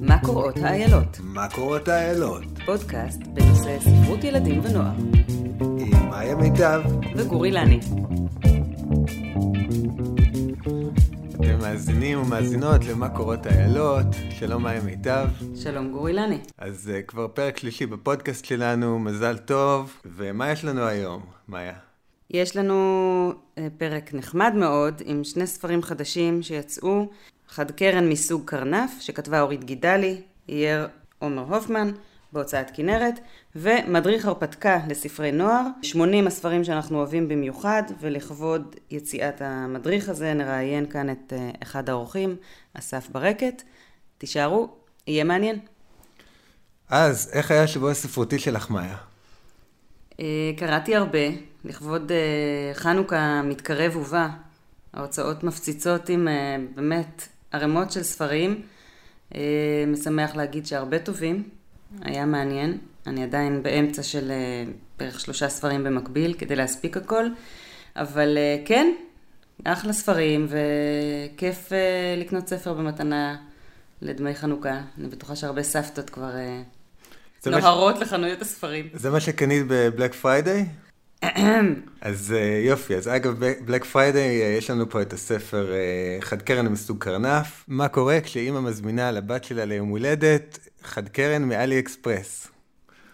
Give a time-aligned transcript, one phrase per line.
[0.00, 1.18] מה קורות האיילות?
[1.22, 2.42] מה קורות האיילות?
[2.64, 4.92] פודקאסט בנושא ספרות ילדים ונוער.
[5.60, 6.82] עם מאיה מיטב.
[7.16, 7.80] וגורי לני.
[11.34, 14.06] אתם מאזינים ומאזינות למה קורות האיילות.
[14.30, 15.28] שלום מאיה מיטב.
[15.56, 16.38] שלום גורי לני.
[16.58, 20.00] אז uh, כבר פרק שלישי בפודקאסט שלנו, מזל טוב.
[20.04, 21.89] ומה יש לנו היום, מאיה?
[22.30, 27.08] יש לנו uh, פרק נחמד מאוד עם שני ספרים חדשים שיצאו.
[27.48, 31.90] חד קרן מסוג קרנף, שכתבה אורית גידלי, אייר עומר הופמן,
[32.32, 33.20] בהוצאת כנרת,
[33.56, 41.10] ומדריך הרפתקה לספרי נוער, 80 הספרים שאנחנו אוהבים במיוחד, ולכבוד יציאת המדריך הזה נראיין כאן
[41.10, 42.36] את uh, אחד האורחים,
[42.74, 43.62] אסף ברקת.
[44.18, 44.68] תישארו,
[45.06, 45.58] יהיה מעניין.
[46.88, 49.09] אז, איך היה השבוע הספרותי שלך, מאיה?
[50.20, 50.22] Uh,
[50.56, 51.18] קראתי הרבה,
[51.64, 54.28] לכבוד uh, חנוכה מתקרב ובא.
[54.94, 58.62] ההוצאות מפציצות עם אה, באמת ערימות של ספרים.
[59.34, 61.48] אה, משמח להגיד שהרבה טובים,
[62.02, 62.78] היה מעניין.
[63.06, 64.64] אני עדיין באמצע של אה,
[64.98, 67.24] בערך שלושה ספרים במקביל כדי להספיק הכל,
[67.96, 68.92] אבל אה, כן,
[69.64, 71.72] אחלה ספרים וכיף
[72.16, 73.36] לקנות ספר במתנה
[74.02, 74.80] לדמי חנוכה.
[74.98, 76.30] אני בטוחה שהרבה סבתות כבר
[77.46, 78.00] נוהרות ש...
[78.00, 78.88] לחנויות הספרים.
[78.92, 80.66] זה מה שקנית בבלק פריידיי?
[82.00, 86.42] אז אה, יופי, אז אגב, בלק פריידיי, אה, יש לנו פה את הספר אה, חד
[86.42, 87.64] קרן מסוג קרנף.
[87.68, 92.48] מה קורה כשאימא מזמינה לבת שלה ליום הולדת חד קרן מאלי אקספרס.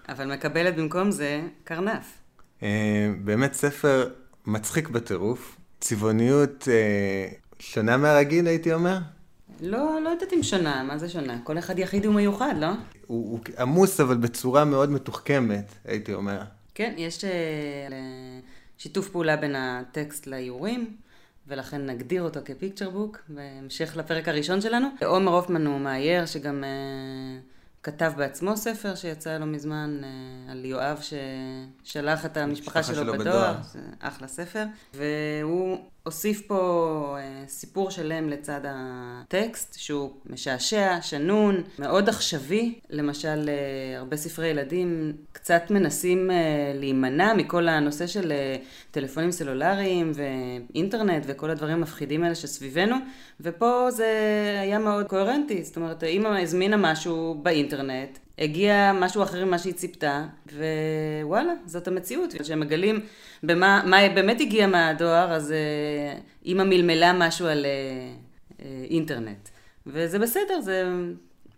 [0.08, 2.06] אבל מקבלת במקום זה קרנף.
[3.24, 4.08] באמת ספר
[4.46, 6.68] מצחיק בטירוף, צבעוניות
[7.58, 8.98] שונה מהרגיל, הייתי אומר.
[9.60, 11.38] לא, לא יודעת אם שונה, מה זה שונה?
[11.44, 12.66] כל אחד יחיד ומיוחד, לא?
[12.66, 12.76] הוא,
[13.06, 16.40] הוא עמוס, אבל בצורה מאוד מתוחכמת, הייתי אומר.
[16.74, 17.30] כן, יש אה,
[18.78, 20.96] שיתוף פעולה בין הטקסט לאיורים,
[21.48, 24.88] ולכן נגדיר אותו כפיקצ'ר בוק, בהמשך לפרק הראשון שלנו.
[25.04, 31.00] עומר הופמן הוא מאייר, שגם uh, כתב בעצמו ספר שיצא לא מזמן uh, על יואב
[31.82, 33.56] ששלח את המשפחה שלו, שלו בדואר, בדואר.
[34.00, 34.64] אחלה ספר,
[34.94, 42.74] והוא הוסיף פה uh, סיפור שלם לצד הטקסט, שהוא משעשע, שנון, מאוד עכשווי.
[42.90, 46.32] למשל, uh, הרבה ספרי ילדים קצת מנסים uh,
[46.78, 48.32] להימנע מכל הנושא של
[48.90, 52.96] טלפונים סלולריים ואינטרנט וכל הדברים המפחידים האלה שסביבנו,
[53.40, 54.10] ופה זה
[54.60, 55.64] היה מאוד קוהרנטי.
[55.64, 60.24] זאת אומרת, אימא הזמינה משהו באינטרנט, הגיע משהו אחר ממה שהיא ציפתה,
[61.22, 62.34] ווואלה, זאת המציאות.
[62.34, 63.00] כשהם מגלים
[63.42, 67.70] במה מה באמת הגיע מהדואר, אז אה, אימא מלמלה משהו על אה,
[68.60, 69.48] אה, אינטרנט.
[69.86, 70.84] וזה בסדר, זה,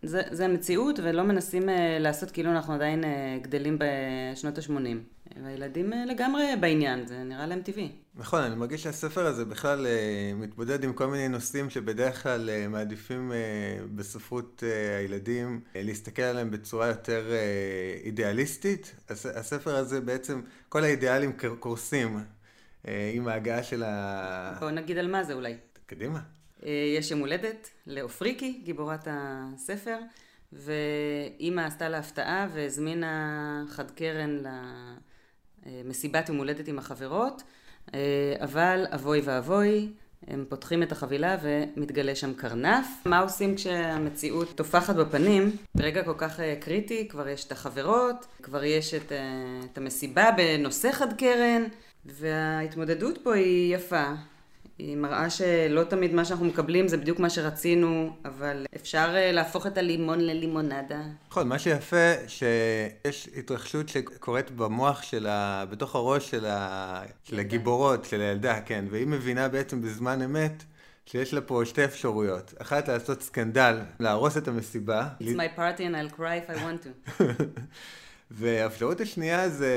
[0.02, 1.68] זה, זה המציאות, ולא מנסים
[2.00, 3.04] לעשות כאילו אנחנו עדיין
[3.42, 5.18] גדלים בשנות ה-80.
[5.44, 7.92] והילדים אה, לגמרי בעניין, זה נראה להם טבעי.
[8.14, 12.68] נכון, אני מרגיש שהספר הזה בכלל אה, מתמודד עם כל מיני נושאים שבדרך כלל אה,
[12.68, 13.32] מעדיפים
[13.94, 14.62] בספרות
[14.98, 17.32] הילדים להסתכל עליהם בצורה יותר
[18.04, 18.94] אידיאליסטית.
[19.10, 22.18] הספר הזה בעצם, כל האידיאלים קורסים
[23.14, 24.56] עם ההגעה של ה...
[24.60, 25.54] בואו נגיד על מה זה אולי.
[25.86, 26.37] קדימה.
[26.96, 29.98] יש יום הולדת לאופריקי, גיבורת הספר.
[30.52, 34.42] ואימא עשתה לה הפתעה והזמינה חד קרן
[35.84, 37.42] מסיבת יום הולדת עם החברות,
[37.94, 39.88] אה, אבל אבוי ואבוי,
[40.26, 42.86] הם פותחים את החבילה ומתגלה שם קרנף.
[43.04, 45.56] מה עושים כשהמציאות טופחת בפנים?
[45.74, 50.30] ברגע כל כך אה, קריטי, כבר יש את החברות, כבר יש את, אה, את המסיבה
[50.36, 51.64] בנושא חד קרן,
[52.04, 54.14] וההתמודדות פה היא יפה.
[54.78, 59.66] היא מראה שלא תמיד מה שאנחנו מקבלים זה בדיוק מה שרצינו, אבל אפשר אה, להפוך
[59.66, 61.00] את הלימון ללימונדה.
[61.30, 65.64] נכון, מה שיפה, שיש התרחשות שקורית במוח של ה...
[65.70, 67.02] בתוך הראש של, ה...
[67.24, 70.64] של הגיבורות, של הילדה, כן, והיא מבינה בעצם בזמן אמת.
[71.06, 72.54] שיש לה פה שתי אפשרויות.
[72.58, 75.08] אחת, לעשות סקנדל, להרוס את המסיבה.
[75.20, 77.22] It's my party and I'll cry if I want to.
[78.30, 79.74] והאפשרות השנייה זה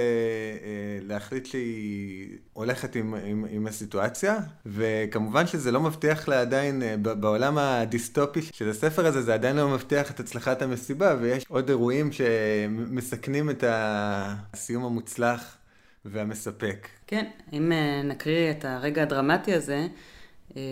[0.64, 6.98] אה, להחליט שהיא הולכת עם, עם, עם הסיטואציה, וכמובן שזה לא מבטיח לה עדיין, אה,
[6.98, 12.10] בעולם הדיסטופי של הספר הזה, זה עדיין לא מבטיח את הצלחת המסיבה, ויש עוד אירועים
[12.12, 15.58] שמסכנים את הסיום המוצלח
[16.06, 16.88] והמספק.
[17.08, 19.88] כן, אם אה, נקריא את הרגע הדרמטי הזה,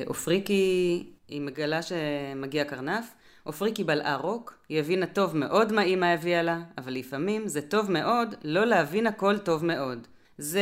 [0.05, 3.05] עופריקי, היא מגלה שמגיע קרנף,
[3.43, 7.91] עופריקי בלעה רוק, היא הבינה טוב מאוד מה אימא הביאה לה, אבל לפעמים זה טוב
[7.91, 10.07] מאוד לא להבין הכל טוב מאוד.
[10.37, 10.61] זה,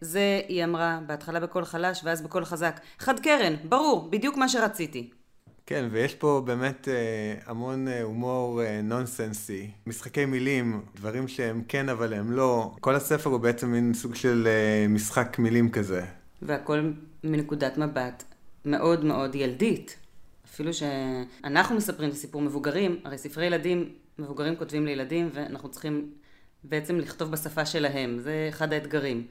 [0.00, 2.80] זה, היא אמרה, בהתחלה בקול חלש ואז בקול חזק.
[2.98, 5.10] חד קרן, ברור, בדיוק מה שרציתי.
[5.66, 11.88] כן, ויש פה באמת אה, המון אה, הומור אה, נונסנסי, משחקי מילים, דברים שהם כן
[11.88, 12.74] אבל הם לא.
[12.80, 16.04] כל הספר הוא בעצם מין סוג של אה, משחק מילים כזה.
[16.42, 16.90] והכל
[17.24, 18.24] מנקודת מבט
[18.64, 19.96] מאוד מאוד ילדית.
[20.52, 26.10] אפילו שאנחנו מספרים את הסיפור מבוגרים, הרי ספרי ילדים, מבוגרים כותבים לילדים, ואנחנו צריכים
[26.64, 29.26] בעצם לכתוב בשפה שלהם, זה אחד האתגרים.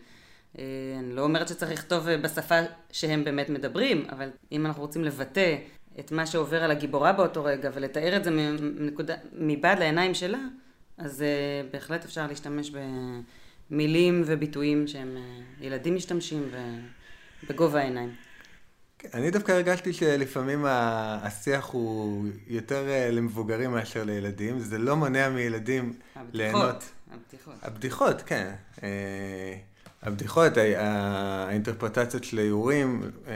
[0.58, 0.64] אה,
[1.00, 2.56] אני לא אומרת שצריך לכתוב בשפה
[2.92, 5.56] שהם באמת מדברים, אבל אם אנחנו רוצים לבטא
[6.00, 10.40] את מה שעובר על הגיבורה באותו רגע ולתאר את זה מנקודה, מבעד לעיניים שלה,
[10.98, 12.72] אז uh, בהחלט אפשר להשתמש
[13.72, 15.18] במילים וביטויים שהם
[15.62, 16.50] ילדים משתמשים
[17.44, 18.27] ובגובה העיניים.
[19.14, 25.94] אני דווקא הרגשתי שלפעמים השיח הוא יותר uh, למבוגרים מאשר לילדים, זה לא מונע מילדים
[26.16, 26.84] הבדיחות, ליהנות.
[27.12, 27.56] הבדיחות.
[27.62, 28.52] הבדיחות, כן.
[28.76, 28.82] Uh,
[30.02, 33.30] הבדיחות, האינטרפרטציות של האיורים uh,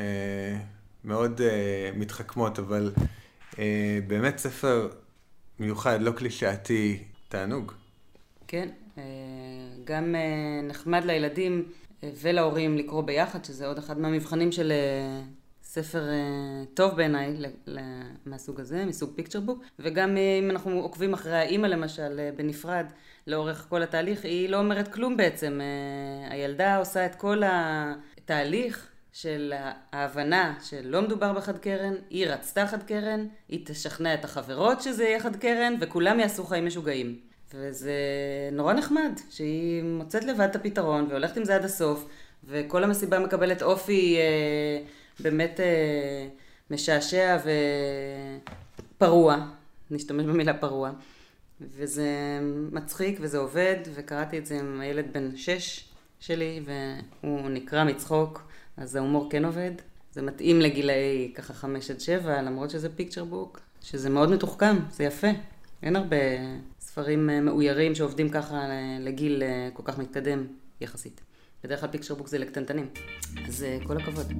[1.04, 1.42] מאוד
[1.96, 2.92] מתחכמות, אבל
[4.08, 4.90] באמת ספר
[5.60, 7.72] מיוחד, לא קלישאתי, תענוג.
[8.48, 9.04] כן, אה,
[9.84, 11.64] גם אה, נחמד לילדים
[12.04, 14.72] אה, ולהורים לקרוא ביחד, שזה עוד אחד מהמבחנים של
[15.74, 16.04] ספר
[16.74, 17.38] טוב בעיניי
[18.26, 22.86] מהסוג הזה, מסוג פיקצ'ר בוק, וגם אם אנחנו עוקבים אחרי האימא למשל בנפרד
[23.28, 25.60] לאורך כל התהליך, היא לא אומרת כלום בעצם.
[26.30, 29.54] הילדה עושה את כל התהליך של
[29.92, 35.20] ההבנה שלא מדובר בחד קרן, היא רצתה חד קרן, היא תשכנע את החברות שזה יהיה
[35.20, 37.20] חד קרן, וכולם יעשו חיים משוגעים.
[37.54, 37.94] וזה
[38.52, 42.08] נורא נחמד, שהיא מוצאת לבד את הפתרון והולכת עם זה עד הסוף,
[42.44, 46.28] וכל המסיבה מקבלת אופי אה, באמת אה,
[46.72, 47.38] משעשע
[48.98, 49.48] ופרוע,
[49.92, 50.92] נשתמש במילה פרוע.
[51.62, 52.08] וזה
[52.72, 58.44] מצחיק וזה עובד, וקראתי את זה עם הילד בן שש שלי, והוא נקרע מצחוק,
[58.78, 59.72] אז ההומור כן עובד.
[60.14, 65.04] זה מתאים לגילאי ככה חמש עד שבע, למרות שזה פיקצ'ר בוק, שזה מאוד מתוחכם, זה
[65.04, 65.28] יפה.
[65.84, 66.16] אין הרבה
[66.80, 70.48] ספרים אה, מאוירים שעובדים ככה אה, לגיל אה, כל כך מתקדם
[70.82, 71.22] יחסית.
[71.64, 72.90] בדרך כלל פיקצ'ר בוק זה לקטנטנים.
[73.48, 74.34] אז כל הכבוד.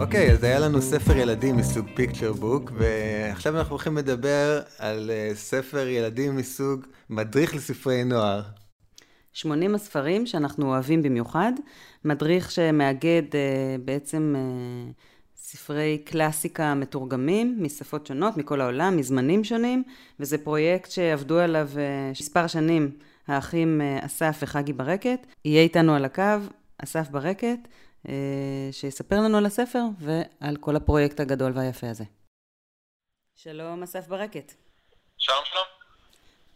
[0.00, 5.10] אוקיי, okay, אז היה לנו ספר ילדים מסוג פיקצ'ר בוק, ועכשיו אנחנו הולכים לדבר על
[5.34, 8.42] ספר ילדים מסוג מדריך לספרי נוער.
[9.32, 11.52] 80 הספרים שאנחנו אוהבים במיוחד,
[12.04, 13.22] מדריך שמאגד
[13.84, 14.34] בעצם
[15.36, 19.82] ספרי קלאסיקה מתורגמים משפות שונות, מכל העולם, מזמנים שונים,
[20.20, 22.90] וזה פרויקט שעבדו עליו אה, מספר שנים
[23.28, 25.26] האחים אה, אסף וחגי ברקת.
[25.44, 26.22] יהיה איתנו על הקו
[26.78, 27.85] אסף ברקת, אה,
[28.72, 32.04] שיספר לנו על הספר ועל כל הפרויקט הגדול והיפה הזה.
[33.36, 34.52] שלום אסף ברקת.
[35.18, 35.64] שלום שלום.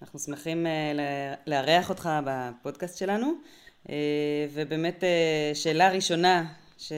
[0.02, 0.66] אנחנו שמחים
[1.46, 3.32] לארח אותך בפודקאסט שלנו,
[4.54, 5.04] ובאמת
[5.54, 6.44] שאלה ראשונה,
[6.78, 6.92] ש...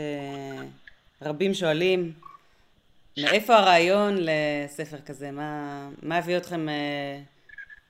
[1.24, 2.12] רבים שואלים,
[3.18, 5.30] מאיפה הרעיון לספר כזה?
[5.30, 7.18] מה, מה הביא אתכם אה,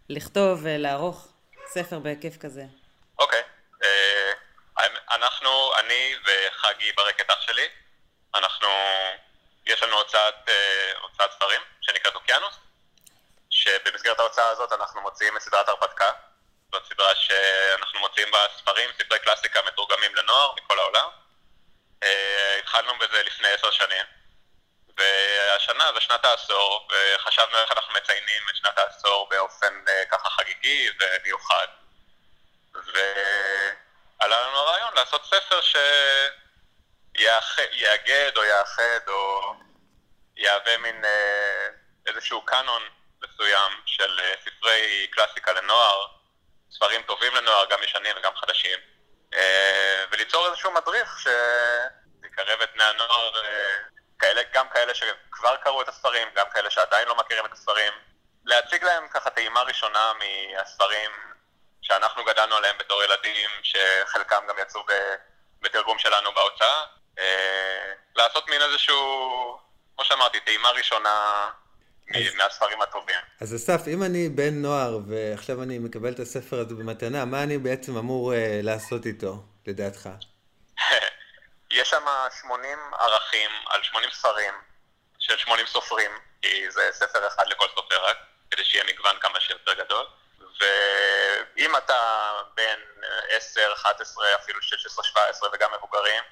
[0.08, 1.28] לכתוב ולערוך
[1.66, 2.64] ספר בהיקף כזה?
[3.18, 3.40] אוקיי.
[3.40, 3.84] Okay.
[3.84, 4.32] אה,
[5.14, 5.50] אנחנו,
[5.80, 7.68] אני וחגי ברקת אח שלי,
[8.34, 8.68] אנחנו,
[9.66, 12.54] יש לנו הוצאת, אה, הוצאת ספרים שנקראת אוקיינוס,
[13.50, 16.12] שבמסגרת ההוצאה הזאת אנחנו מוציאים את סדרת הרפתקה.
[16.72, 21.08] זאת סדרה שאנחנו מוציאים בה ספרים, ספרי קלאסיקה מתורגמים לנוער מכל העולם.
[22.02, 24.04] אה, התחלנו בזה לפני עשר שנים,
[24.96, 30.88] והשנה זה שנת העשור, וחשבנו איך אנחנו מציינים את שנת העשור באופן אה, ככה חגיגי
[31.00, 31.66] ומיוחד.
[32.74, 35.60] ועלה לנו הרעיון לעשות ספר
[37.40, 39.54] שיאגד או יאחד או
[40.36, 41.68] יהווה מין אה,
[42.06, 42.82] איזשהו קאנון
[43.22, 46.06] מסוים של ספרי קלאסיקה לנוער,
[46.70, 48.78] ספרים טובים לנוער, גם ישנים וגם חדשים.
[49.34, 53.78] אה, וליצור איזשהו מדריך שיקרב את בני הנוער, אה,
[54.18, 57.92] כאלה, גם כאלה שכבר קראו את הספרים, גם כאלה שעדיין לא מכירים את הספרים,
[58.44, 61.10] להציג להם ככה טעימה ראשונה מהספרים
[61.82, 64.84] שאנחנו גדלנו עליהם בתור ילדים, שחלקם גם יצאו
[65.60, 66.84] בתרגום שלנו בהוצאה,
[67.18, 68.96] אה, לעשות מין איזשהו,
[69.96, 71.48] כמו שאמרתי, טעימה ראשונה
[72.14, 73.16] אז, מהספרים הטובים.
[73.40, 77.58] אז אסף, אם אני בן נוער ועכשיו אני מקבל את הספר הזה במתנה, מה אני
[77.58, 79.34] בעצם אמור uh, לעשות איתו,
[79.66, 80.08] לדעתך?
[81.78, 82.04] יש שם
[82.40, 84.54] 80 ערכים על 80 ספרים
[85.18, 86.10] של 80 סופרים,
[86.42, 88.16] כי זה ספר אחד לכל סופר רק,
[88.50, 90.06] כדי שיהיה מגוון כמה שיותר גדול.
[90.60, 92.78] ואם אתה בן
[93.28, 96.22] 10, 11, אפילו 16, 17 וגם מבוגרים,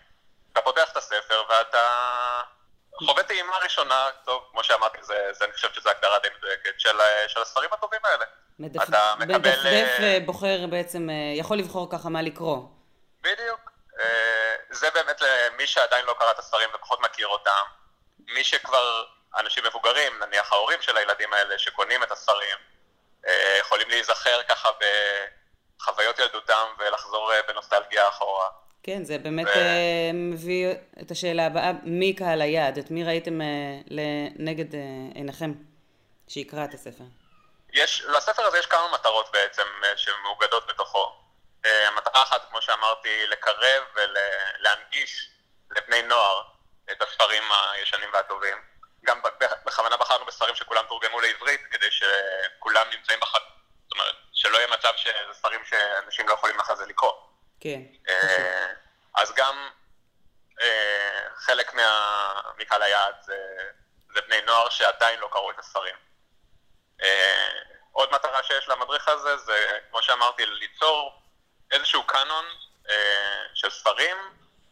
[0.53, 1.81] אתה פותח את הספר ואתה
[3.07, 6.99] חווה טעימה ראשונה, טוב, כמו שאמרתי, זה, זה, אני חושב שזו הגדרה די מדויקת, של,
[7.29, 8.25] של הספרים הטובים האלה.
[8.59, 8.83] מדפ...
[8.83, 9.35] אתה מקבל...
[9.35, 12.59] מדפדף אה, בוחר בעצם, אה, יכול לבחור ככה מה לקרוא.
[13.21, 13.71] בדיוק.
[14.01, 17.63] אה, זה באמת למי שעדיין לא קרא את הספרים ופחות מכיר אותם.
[18.19, 19.05] מי שכבר,
[19.37, 22.57] אנשים מבוגרים, נניח ההורים של הילדים האלה שקונים את הספרים,
[23.61, 24.69] יכולים להיזכר ככה
[25.81, 28.49] בחוויות ילדותם ולחזור בנוסטלגיה אחורה.
[28.83, 29.47] כן, זה באמת.
[29.47, 30.67] אה, מביא
[31.03, 32.79] את השאלה הבאה, מי קהל היעד?
[32.79, 33.47] את מי ראיתם אה,
[33.91, 34.81] לנגד אה,
[35.15, 35.53] עיניכם
[36.29, 37.05] שיקרא את הספר?
[37.73, 39.63] יש, לספר הזה יש כמה מטרות בעצם
[39.97, 41.17] שמאוגדות בתוכו.
[41.65, 45.31] המטרה אחת, כמו שאמרתי, לקרב ולהנגיש
[45.71, 46.43] לבני נוער
[46.93, 48.57] את הספרים הישנים והטובים.
[49.05, 49.21] גם
[49.67, 53.39] בכוונה בחרנו בספרים שכולם תורגמו לעברית, כדי שכולם נמצאים בחד...
[53.83, 57.13] זאת אומרת, שלא יהיה מצב שזה ספרים שאנשים לא יכולים אחרי זה לקרוא.
[57.61, 57.81] כן.
[58.09, 58.73] אה,
[59.15, 59.71] אז גם
[60.61, 61.75] אה, חלק
[62.59, 63.37] מקהל היעד זה,
[64.15, 65.95] זה בני נוער שעדיין לא קראו את הספרים.
[67.03, 67.49] אה,
[67.93, 71.23] עוד מטרה שיש למדריך הזה זה, כמו שאמרתי, ליצור
[71.71, 72.45] איזשהו קאנון
[73.55, 74.17] של ספרים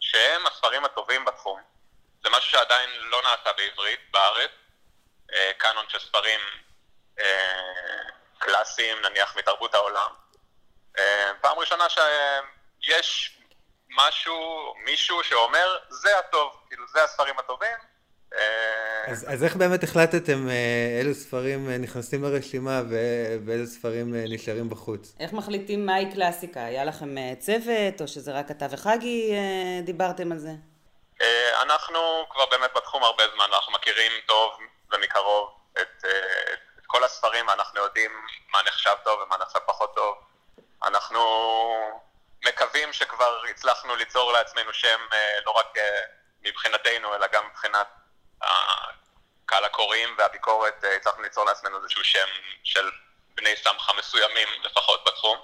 [0.01, 1.63] שהם הספרים הטובים בתחום.
[2.23, 4.51] זה משהו שעדיין לא נעשה בעברית בארץ,
[5.59, 6.41] קאנון של ספרים
[8.39, 10.11] קלאסיים, נניח מתרבות העולם.
[11.41, 11.89] פעם ראשונה
[12.81, 13.39] שיש
[13.91, 17.77] משהו, מישהו שאומר, זה הטוב, כאילו זה הספרים הטובים.
[18.35, 22.81] אה, אז, אז איך באמת החלטתם אה, אילו ספרים אה, נכנסים לרשימה
[23.47, 25.15] ואילו ספרים נשארים בחוץ?
[25.21, 26.65] איך מחליטים מהי קלאסיקה?
[26.65, 29.33] היה לכם צוות, או שזה רק אתה וחגי
[29.83, 30.51] דיברתם על זה?
[31.63, 31.99] אנחנו
[32.31, 34.53] כבר באמת בתחום הרבה זמן, אנחנו מכירים טוב
[34.93, 36.05] ומקרוב את,
[36.79, 38.11] את כל הספרים, ואנחנו יודעים
[38.53, 40.15] מה נחשב טוב ומה נחשב פחות טוב.
[40.85, 41.21] אנחנו
[42.45, 46.01] מקווים שכבר הצלחנו ליצור לעצמנו שם אה, לא רק אה,
[46.41, 47.87] מבחינתנו, אלא גם מבחינת
[49.47, 52.29] קהל הקוראים והביקורת, אה, הצלחנו ליצור לעצמנו איזשהו שם
[52.65, 52.91] של
[53.35, 55.39] בני סמכה מסוימים לפחות בתחום.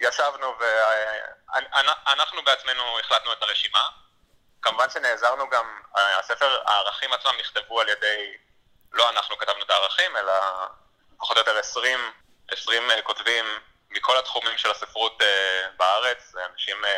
[0.00, 3.88] ישבנו ואנחנו בעצמנו החלטנו את הרשימה.
[4.62, 8.36] כמובן שנעזרנו גם, הספר, הערכים עצמם נכתבו על ידי,
[8.92, 10.32] לא אנחנו כתבנו את הערכים, אלא
[11.18, 12.12] פחות או יותר 20,
[12.48, 13.44] 20 כותבים
[13.96, 15.24] מכל התחומים של הספרות uh,
[15.76, 16.88] בארץ, אנשים uh,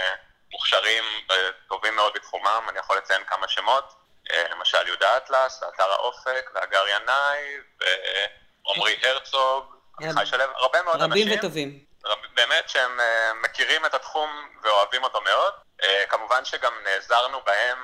[0.53, 3.95] מוכשרים וטובים מאוד בתחומם, אני יכול לציין כמה שמות,
[4.29, 9.65] uh, למשל יהודה אטלס, אתר האופק, והגר ינאי, ועמרי הרצוג,
[10.01, 11.27] עמיחי שלו, הרבה מאוד רבים אנשים.
[11.27, 11.85] רבים וטובים.
[12.05, 13.03] רב, באמת שהם uh,
[13.45, 15.53] מכירים את התחום ואוהבים אותו מאוד.
[15.83, 17.79] Uh, כמובן שגם נעזרנו בהם,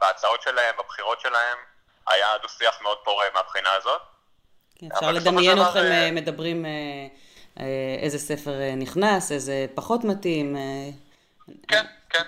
[0.00, 1.58] בהצעות שלהם, בבחירות שלהם,
[2.06, 4.02] היה דו-שיח מאוד פורה מהבחינה הזאת.
[4.78, 6.70] כן, אפשר לדמיין אתכם מדברים אה,
[8.02, 10.56] איזה ספר אה, נכנס, איזה פחות מתאים.
[10.56, 10.90] אה,
[11.68, 12.22] כן, כן.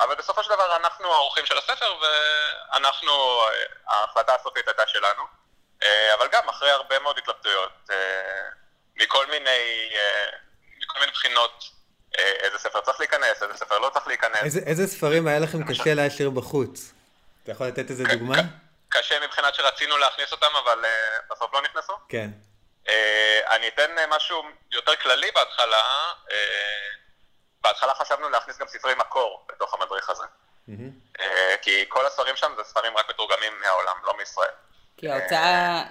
[0.00, 3.12] אבל בסופו של דבר אנחנו האורחים של הספר, ואנחנו,
[3.86, 5.22] ההחלטה הסופית הייתה שלנו.
[6.18, 7.90] אבל גם אחרי הרבה מאוד התלבטויות,
[8.96, 9.90] מכל מיני,
[10.78, 11.64] מכל מיני בחינות,
[12.18, 14.42] איזה ספר צריך להיכנס, איזה ספר לא צריך להיכנס.
[14.42, 16.92] איזה, איזה ספרים היה לכם קשה להשאיר בחוץ?
[17.42, 18.36] אתה יכול לתת איזה דוגמה?
[18.88, 20.84] קשה מבחינת שרצינו להכניס אותם, אבל
[21.30, 21.92] בסוף לא נכנסו?
[22.08, 22.30] כן.
[22.88, 24.42] אה, אני אתן אה, משהו
[24.72, 25.82] יותר כללי בהתחלה.
[26.30, 26.36] אה,
[27.62, 30.24] בהתחלה חשבנו להכניס גם ספרי מקור בתוך המדריך הזה.
[31.62, 34.50] כי כל הספרים שם זה ספרים רק מתורגמים מהעולם, לא מישראל.
[34.96, 35.82] כי ההוצאה,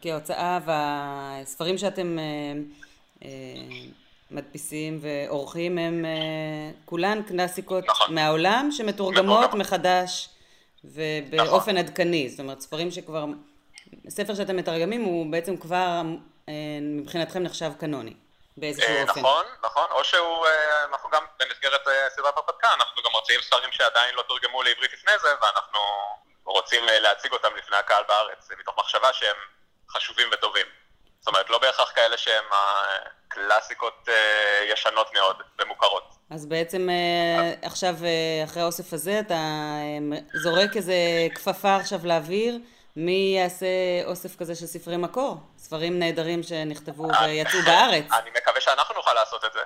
[0.00, 2.18] כי ההוצאה והספרים שאתם
[4.30, 6.04] מדפיסים ועורכים הם
[6.84, 8.14] כולן קלאסיקות נכון.
[8.14, 10.28] מהעולם שמתורגמות מחדש
[10.84, 11.76] ובאופן נכון.
[11.76, 12.28] עדכני.
[12.28, 13.24] זאת אומרת, ספרים שכבר,
[14.08, 16.02] ספר שאתם מתרגמים הוא בעצם כבר אה,
[16.80, 18.14] מבחינתכם נחשב קנוני,
[18.56, 19.20] באיזשהו אה, אופן.
[19.20, 24.14] נכון, נכון, או שהוא, אה, אנחנו גם במסגרת סדרת הרפתקה, אנחנו גם מוציאים ספרים שעדיין
[24.14, 25.78] לא תורגמו לעברית לפני זה, ואנחנו
[26.44, 29.36] רוצים להציג אותם לפני הקהל בארץ, מתוך מחשבה שהם
[29.90, 30.66] חשובים וטובים.
[31.20, 32.44] זאת אומרת, לא בהכרח כאלה שהם
[33.28, 34.08] קלאסיקות
[34.64, 36.14] ישנות מאוד ומוכרות.
[36.30, 36.88] אז בעצם
[37.62, 37.94] עכשיו,
[38.44, 39.34] אחרי האוסף הזה, אתה
[40.34, 40.94] זורק איזה
[41.34, 42.58] כפפה עכשיו לאוויר.
[42.96, 43.66] מי יעשה
[44.04, 45.36] אוסף כזה של ספרי מקור?
[45.58, 48.04] ספרים נהדרים שנכתבו ויצאו בארץ.
[48.12, 49.60] אני מקווה שאנחנו נוכל לעשות את זה.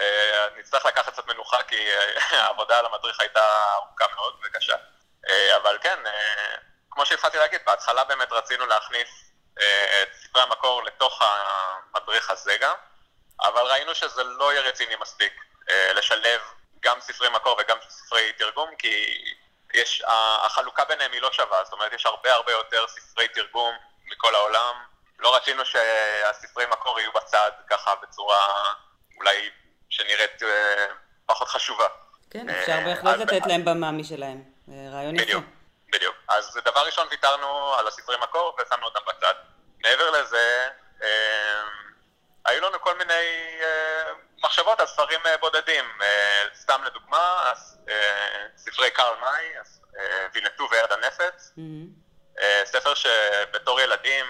[0.00, 4.76] אה, נצטרך לקחת קצת מנוחה כי אה, העבודה על המדריך הייתה ארוכה מאוד וקשה.
[5.28, 5.98] אה, אבל כן,
[6.90, 9.08] כמו שהתחלתי להגיד, בהתחלה באמת רצינו להכניס
[10.02, 12.74] את ספרי המקור לתוך המדריך הזה גם,
[13.40, 15.32] אבל ראינו שזה לא יהיה רציני מספיק
[15.94, 16.40] לשלב
[16.80, 19.24] גם ספרי מקור וגם ספרי תרגום, כי
[19.74, 20.02] יש,
[20.42, 23.74] החלוקה ביניהם היא לא שווה, זאת אומרת יש הרבה הרבה יותר ספרי תרגום
[24.06, 24.74] מכל העולם.
[25.18, 28.72] לא רצינו שהספרי מקור יהיו בצד ככה בצורה
[29.16, 29.50] אולי
[29.90, 30.86] שנראית אה,
[31.26, 31.86] פחות חשובה.
[32.30, 34.42] כן, אפשר אה, בהחלט לתת להם במה משלהם.
[34.68, 35.24] רעיון יפה.
[35.24, 35.44] בדיוק,
[35.92, 36.16] בדיוק.
[36.28, 39.34] אז דבר ראשון ויתרנו על הספרי מקור ושמנו אותם בצד.
[39.78, 40.68] מעבר לזה,
[41.02, 41.62] אה,
[42.44, 43.58] היו לנו כל מיני
[44.44, 45.84] מחשבות על ספרים בודדים.
[46.54, 47.33] סתם לדוגמה,
[48.74, 49.48] ספרי קרל מאי,
[50.32, 52.40] וינטו וירד הנפץ, mm-hmm.
[52.64, 54.26] ספר שבתור ילדים,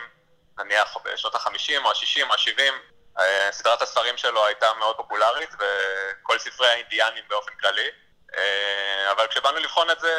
[0.58, 2.72] נניח בשנות ה-50 או ה-60 או ה-70,
[3.18, 7.88] אה, סדרת הספרים שלו הייתה מאוד פופולרית, וכל ספרי האינדיאנים באופן כללי.
[8.36, 10.14] אה, אבל כשבאנו לבחון את זה,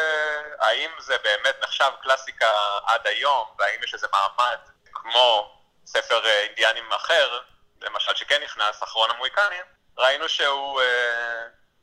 [0.60, 2.52] האם זה באמת נחשב קלאסיקה
[2.86, 4.58] עד היום, והאם יש איזה מעמד
[4.94, 7.40] כמו ספר אה, אינדיאנים אחר,
[7.82, 9.64] למשל שכן נכנס, אחרון המוהיקנים,
[9.98, 10.82] ראינו שהוא,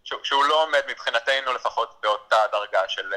[0.04, 3.12] שהוא, שהוא לא עומד מבחינתנו לפחות באותה דרגה של,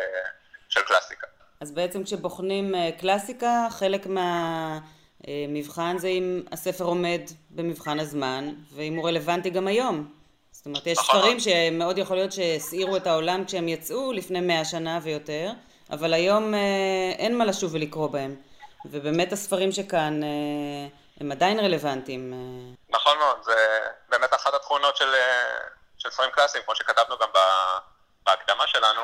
[0.69, 1.27] של קלאסיקה.
[1.61, 4.79] אז בעצם כשבוחנים קלאסיקה, חלק מה...
[5.27, 10.11] אה, זה אם הספר עומד במבחן הזמן, ואם הוא רלוונטי גם היום.
[10.51, 11.19] זאת אומרת, יש נכון.
[11.19, 15.51] ספרים שמאוד יכול להיות שהסעירו את העולם כשהם יצאו לפני מאה שנה ויותר,
[15.91, 16.59] אבל היום אה,
[17.17, 18.35] אין מה לשוב ולקרוא בהם.
[18.85, 20.29] ובאמת הספרים שכאן אה,
[21.21, 22.33] הם עדיין רלוונטיים.
[22.89, 23.55] נכון מאוד, זה
[24.09, 25.09] באמת אחת התכונות של,
[26.05, 27.29] של ספרים קלאסיים, כמו שכתבנו גם
[28.24, 29.01] בהקדמה שלנו,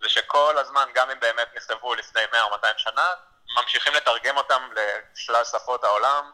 [0.00, 3.08] זה שכל הזמן, גם אם באמת נכתבו לפני 100 או 200 שנה,
[3.56, 6.30] ממשיכים לתרגם אותם לשלל שפות העולם,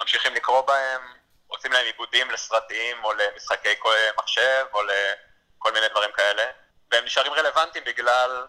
[0.00, 1.00] ממשיכים לקרוא בהם,
[1.46, 3.74] עושים להם עיבודים לסרטים או למשחקי
[4.18, 6.44] מחשב או לכל מיני דברים כאלה,
[6.90, 8.46] והם נשארים רלוונטיים בגלל,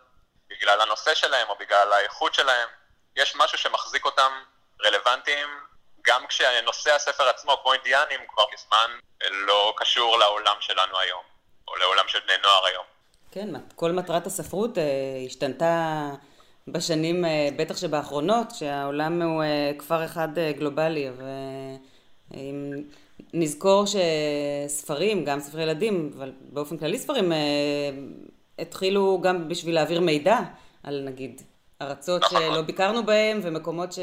[0.48, 2.70] בגלל הנושא שלהם או בגלל האיכות שלהם.
[3.16, 4.44] יש משהו שמחזיק אותם
[4.86, 5.66] רלוונטיים
[6.08, 8.98] גם כשנושא הספר עצמו, כמו אינדיאנים, כבר מזמן
[9.32, 11.22] לא קשור לעולם שלנו היום,
[11.68, 12.84] או לעולם של בני נוער היום.
[13.32, 14.84] כן, כל מטרת הספרות אה,
[15.26, 16.10] השתנתה
[16.68, 21.10] בשנים, אה, בטח שבאחרונות, שהעולם הוא אה, כפר אחד גלובלי,
[22.32, 22.74] ואם
[23.34, 27.32] נזכור שספרים, גם ספרי ילדים, אבל באופן כללי ספרים,
[28.60, 30.38] התחילו גם בשביל להעביר מידע
[30.84, 31.42] על נגיד
[31.90, 34.00] ארצות שלא ביקרנו בהם ומקומות ש...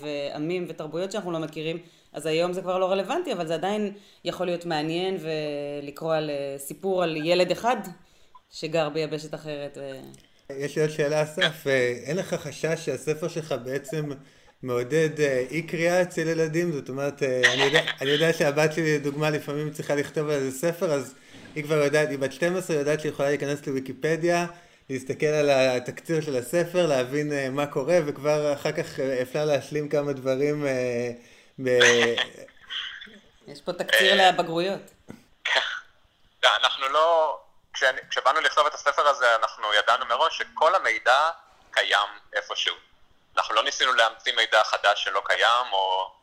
[0.00, 1.78] ועמים ותרבויות שאנחנו לא מכירים,
[2.12, 3.92] אז היום זה כבר לא רלוונטי, אבל זה עדיין
[4.24, 7.76] יכול להיות מעניין ולקרוא על סיפור על ילד אחד
[8.50, 9.78] שגר ביבשת אחרת.
[9.80, 10.00] ו...
[10.58, 11.66] יש לי עוד שאלה, אסף.
[11.66, 14.10] אה, אין לך חשש שהספר שלך בעצם
[14.62, 16.72] מעודד אה, אי קריאה אצל ילדים?
[16.72, 20.58] זאת אומרת, אה, אני יודע, אני יודע שהבת שלי, לדוגמה, לפעמים צריכה לכתוב על איזה
[20.58, 21.14] ספר, אז
[21.54, 24.46] היא כבר יודעת, היא בת 12, יודעת שהיא יכולה להיכנס לוויקיפדיה,
[24.90, 30.66] להסתכל על התקציר של הספר, להבין מה קורה, וכבר אחר כך אפשר להשלים כמה דברים
[31.64, 31.68] ב...
[33.46, 34.80] יש פה תקציר לבגרויות.
[36.44, 37.38] אנחנו לא...
[38.10, 41.30] כשבאנו לכתוב את הספר הזה, אנחנו ידענו מראש שכל המידע
[41.70, 42.74] קיים איפשהו.
[43.36, 46.14] אנחנו לא ניסינו להמציא מידע חדש שלא קיים, או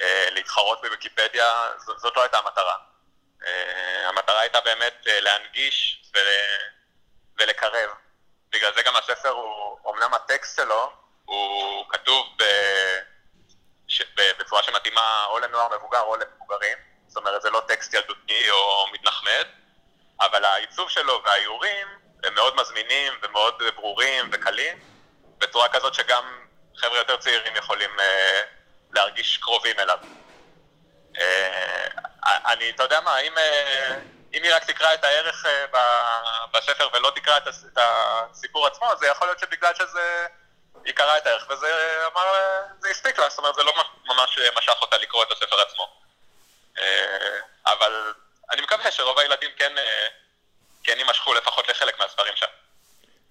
[0.00, 2.76] אה, להתחרות בוויקיפדיה, ז, זאת לא הייתה המטרה.
[3.46, 6.22] אה, המטרה הייתה באמת אה, להנגיש ול,
[7.38, 7.90] ולקרב.
[8.52, 10.92] בגלל זה גם הספר הוא, אמנם הטקסט שלו,
[11.24, 12.42] הוא כתוב ב,
[13.88, 14.02] ש,
[14.38, 19.44] בצורה שמתאימה או לנוער מבוגר או למבוגרים, זאת אומרת זה לא טקסט ילדותי או מתנחמד,
[20.20, 21.86] אבל העיצוב שלו והאיורים
[22.24, 24.78] הם מאוד מזמינים ומאוד ברורים וקלים,
[25.38, 26.24] בצורה כזאת שגם
[26.76, 28.42] חבר'ה יותר צעירים יכולים אה,
[28.92, 29.98] להרגיש קרובים אליו.
[31.20, 31.86] אה,
[32.52, 33.98] אני, אתה יודע מה, אם, אה,
[34.34, 35.66] אם היא רק תקרא את הערך אה,
[36.52, 37.42] בספר ולא תקרא את
[37.76, 40.26] הסיפור עצמו, זה יכול להיות שבגלל שזה...
[40.84, 41.66] היא קראה את הערך, וזה
[42.12, 42.22] אמר,
[42.80, 43.72] זה הספיק לה, זאת אומרת, זה לא
[44.06, 46.02] ממש משך אותה לקרוא את הספר עצמו.
[46.78, 48.12] אה, אבל
[48.52, 50.08] אני מקווה שרוב הילדים כן, אה,
[50.84, 52.46] כן יימשכו לפחות לחלק מהספרים שם.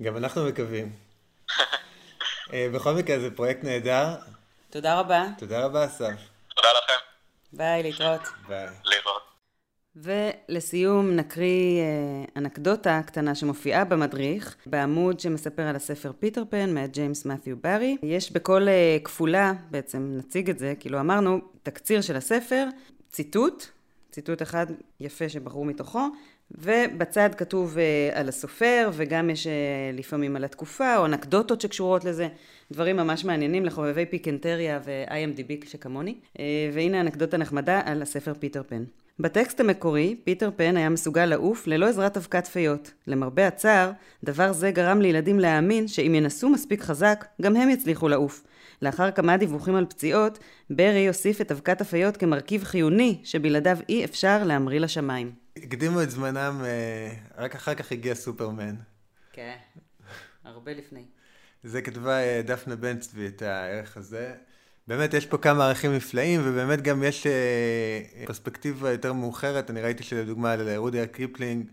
[0.02, 0.92] גם אנחנו מקווים.
[2.54, 4.06] אה, בכל מקרה זה פרויקט נהדר.
[4.70, 5.24] תודה רבה.
[5.40, 6.12] תודה רבה אסף.
[6.56, 7.00] תודה לכם.
[7.54, 8.22] ביי, להתראות.
[8.48, 8.68] ביי.
[9.96, 17.26] ולסיום נקריא אה, אנקדוטה קטנה שמופיעה במדריך, בעמוד שמספר על הספר פיטר פן מאת ג'יימס
[17.26, 17.98] מת'יו ברי.
[18.04, 18.68] יש בכל
[19.04, 22.68] כפולה, בעצם נציג את זה, כאילו אמרנו, תקציר של הספר,
[23.10, 23.66] ציטוט
[24.12, 24.66] ציטוט אחד
[25.00, 26.08] יפה שבחרו מתוכו,
[26.52, 29.48] ובצד כתוב אה, על הסופר, וגם יש
[29.94, 32.28] לפעמים על התקופה, או אנקדוטות שקשורות לזה,
[32.72, 36.16] דברים ממש מעניינים לחובבי פיקנטריה ו-IMDB שכמוני.
[36.74, 38.84] והנה אנקדוטה נחמדה על הספר פיטר פן.
[39.22, 42.92] בטקסט המקורי, פיטר פן היה מסוגל לעוף ללא עזרת אבקת פיות.
[43.08, 43.92] למרבה הצער,
[44.24, 48.44] דבר זה גרם לילדים להאמין שאם ינסו מספיק חזק, גם הם יצליחו לעוף.
[48.82, 54.44] לאחר כמה דיווחים על פציעות, ברי הוסיף את אבקת הפיות כמרכיב חיוני שבלעדיו אי אפשר
[54.44, 55.32] להמריא לשמיים.
[55.58, 58.76] הקדימו את זמנם, אה, רק אחר כך הגיע סופרמן.
[59.34, 59.56] כן,
[60.44, 61.06] הרבה לפני.
[61.64, 64.34] זה כתבה אה, דפנה בן צבי את הערך הזה.
[64.88, 69.70] באמת יש פה כמה ערכים נפלאים, ובאמת גם יש אה, פרספקטיבה יותר מאוחרת.
[69.70, 71.66] אני ראיתי שלדוגמה על רודי קיפלינג,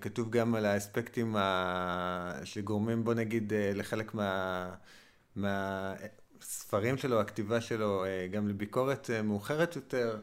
[0.00, 1.36] כתוב גם על האספקטים
[2.44, 4.68] שגורמים, בוא נגיד, לחלק מה...
[5.36, 10.18] מהספרים שלו, הכתיבה שלו, אה, גם לביקורת אה, מאוחרת יותר.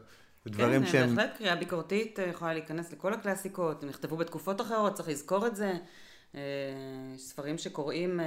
[0.46, 1.08] דברים כן, שהם...
[1.08, 5.46] כן, בהחלט קריאה ביקורתית אה, יכולה להיכנס לכל הקלאסיקות, הם נכתבו בתקופות אחרות, צריך לזכור
[5.46, 5.72] את זה.
[7.16, 8.20] ספרים שקוראים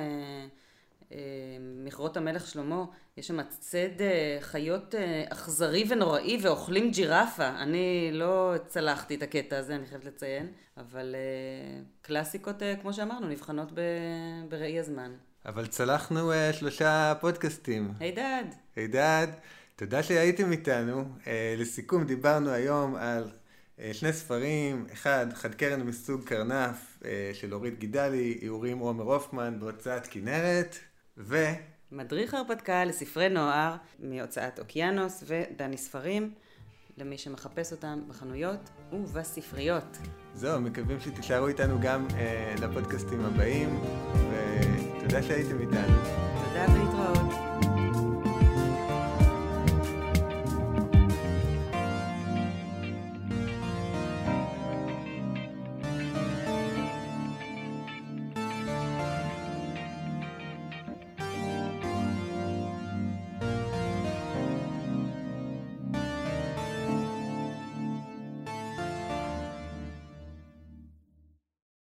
[1.86, 2.86] מכרות המלך שלמה,
[3.18, 7.50] יש שם צד אה, חיות אה, אכזרי ונוראי ואוכלים ג'ירפה.
[7.50, 10.48] אני לא צלחתי את הקטע הזה, אני חייבת לציין,
[10.78, 13.72] אבל אה, קלאסיקות, כמו שאמרנו, נבחנות
[14.50, 15.12] בראי הזמן.
[15.46, 17.94] אבל צלחנו שלושה פודקאסטים.
[18.00, 18.44] הידד.
[18.76, 19.28] הידד,
[19.76, 21.04] תודה שהייתם איתנו.
[21.58, 23.24] לסיכום, דיברנו היום על
[23.92, 30.78] שני ספרים, אחד, חד קרן מסוג קרנף של אורית גידלי, איורים עומר הופמן בהוצאת כנרת.
[31.18, 31.38] ו...
[31.92, 36.34] מדריך הרפתקה לספרי נוער מהוצאת אוקיינוס ודני ספרים,
[36.98, 39.98] למי שמחפש אותם בחנויות ובספריות.
[40.34, 43.80] זהו, מקווים שתישארו איתנו גם אה, לפודקאסטים הבאים,
[44.14, 45.98] ותודה שהייתם איתנו.
[46.46, 47.23] תודה ולהתראות.